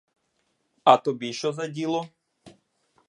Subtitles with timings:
[0.83, 2.07] А тобі що за діло?